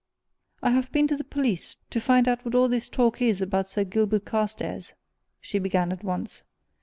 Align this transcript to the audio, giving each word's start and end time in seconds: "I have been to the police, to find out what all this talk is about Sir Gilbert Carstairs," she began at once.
"I 0.63 0.71
have 0.71 0.91
been 0.91 1.07
to 1.09 1.15
the 1.15 1.23
police, 1.23 1.77
to 1.91 2.01
find 2.01 2.27
out 2.27 2.43
what 2.43 2.55
all 2.55 2.67
this 2.67 2.89
talk 2.89 3.21
is 3.21 3.39
about 3.39 3.69
Sir 3.69 3.83
Gilbert 3.83 4.25
Carstairs," 4.25 4.93
she 5.39 5.59
began 5.59 5.91
at 5.91 6.03
once. 6.03 6.41